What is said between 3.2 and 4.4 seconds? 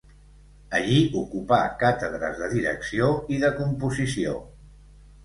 i de composició.